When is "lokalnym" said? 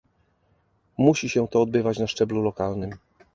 2.41-2.91